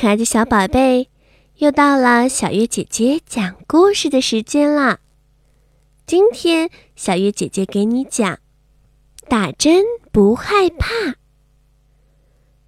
[0.00, 1.08] 可爱的小宝贝，
[1.56, 5.00] 又到了小月姐姐讲故事的时间啦！
[6.06, 8.38] 今天小月姐姐给你讲：
[9.28, 11.16] 打针不害怕。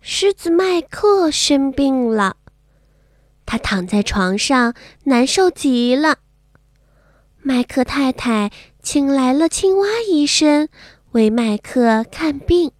[0.00, 2.36] 狮子麦克生病了，
[3.46, 4.74] 他躺在床上，
[5.04, 6.18] 难受极了。
[7.42, 8.50] 麦克太太
[8.82, 10.68] 请来了青蛙医生
[11.12, 12.72] 为麦克看病。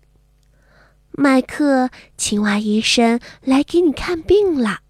[1.12, 4.80] 麦克，青蛙医生来给你看病了。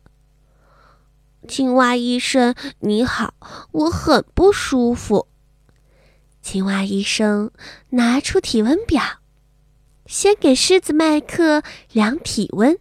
[1.49, 3.35] 青蛙医生，你好，
[3.72, 5.29] 我很不舒服。
[6.43, 7.50] 青蛙医生
[7.91, 9.03] 拿出体温表，
[10.07, 12.79] 先给狮子麦克量体温。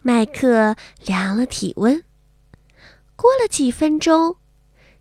[0.00, 2.02] 麦克量了体温。
[3.16, 4.36] 过了几分钟，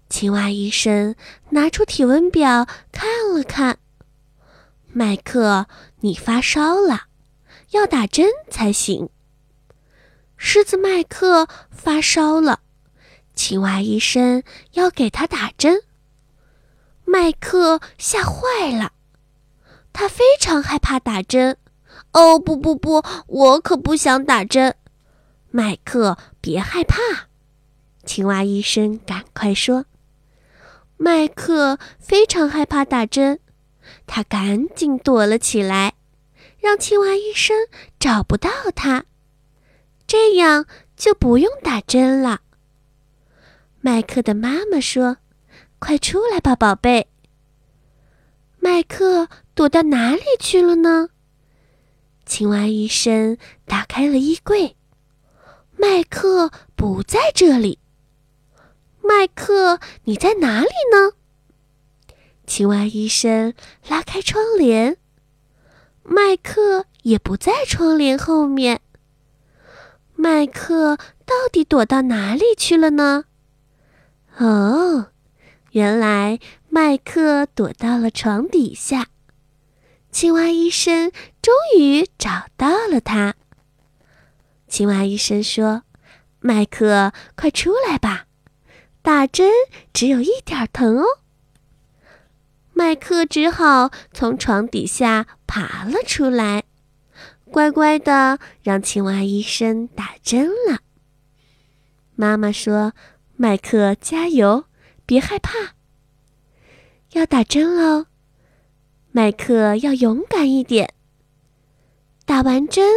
[0.10, 1.16] 青蛙医生
[1.52, 3.78] 拿出体温表看了看。
[4.98, 5.68] 麦克，
[6.00, 7.04] 你发烧了，
[7.70, 9.12] 要打针才行。
[10.38, 12.62] 狮子麦克发烧了，
[13.36, 15.84] 青蛙医生要给他打针。
[17.06, 18.94] 麦克吓坏了，
[19.94, 21.58] 他非常害怕打针。
[22.14, 24.76] 哦，不不不，我可不想打针。
[25.52, 26.98] 麦克，别害怕，
[28.04, 29.86] 青蛙医生赶快说。
[30.98, 33.40] 麦克非常害怕打针。
[34.06, 35.96] 他赶紧躲了起来，
[36.60, 37.68] 让青蛙医生
[38.00, 39.06] 找不到他，
[40.06, 42.42] 这样就不用打针了。
[43.82, 45.18] 麦克的妈妈说
[45.80, 47.08] ：“快出来吧，宝贝。”
[48.60, 51.10] 麦克躲到哪里去了呢？
[52.26, 54.76] 青蛙医生打开了衣柜，
[55.78, 57.80] 麦克不在这里。
[59.02, 61.14] 麦克，你在哪里呢？
[62.48, 63.54] 青蛙医生
[63.90, 64.98] 拉开窗帘，
[66.02, 68.80] 麦克也不在窗帘后面。
[70.16, 70.96] 麦克
[71.26, 73.26] 到底躲到哪里去了呢？
[74.38, 75.12] 哦，
[75.72, 76.40] 原来
[76.70, 79.08] 麦克躲到了床底下。
[80.10, 81.12] 青蛙医生
[81.42, 83.36] 终于找到了他。
[84.70, 85.84] 青蛙医生说
[86.40, 88.26] ：“麦克，快出来吧，
[89.02, 89.52] 打针
[89.94, 91.06] 只有一点疼哦。”
[92.78, 96.64] 麦克只好从床底下爬了出来，
[97.50, 100.82] 乖乖的让青蛙医生打针了。
[102.16, 102.94] 妈妈说
[103.36, 104.66] ：“麦克加油，
[105.08, 105.74] 别害怕，
[107.14, 108.06] 要打针哦！
[109.12, 110.94] 麦克要勇敢一点。”
[112.26, 112.92] 打完针，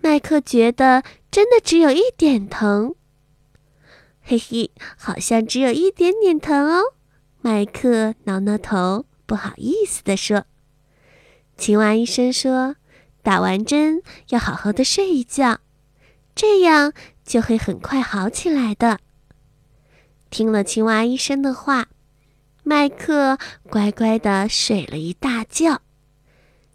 [0.00, 2.94] 麦克觉得真的只有一点疼，
[4.22, 6.94] 嘿嘿，好像只有一点点疼哦。
[7.44, 10.44] 麦克挠挠头，不好意思地说
[11.58, 12.76] ：“青蛙医生说，
[13.20, 15.58] 打完针要好好的睡一觉，
[16.36, 16.92] 这样
[17.24, 19.00] 就会很快好起来的。”
[20.30, 21.88] 听了青蛙医生的话，
[22.62, 23.36] 麦克
[23.68, 25.82] 乖乖的睡了一大觉。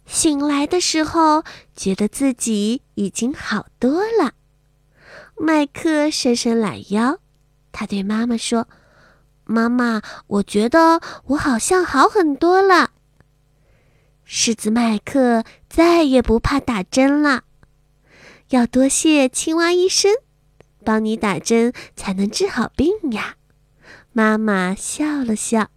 [0.04, 4.34] 醒来的时候，觉得自己已经好多了。
[5.34, 7.20] 麦克伸伸懒腰，
[7.72, 8.68] 他对妈妈说。
[9.48, 12.90] 妈妈，我觉得我好像好很多了。
[14.24, 17.44] 狮子麦克再也不怕打针了。
[18.50, 20.12] 要多谢青蛙医生，
[20.84, 23.36] 帮你打针才能治好病呀。
[24.12, 25.70] 妈妈笑了笑。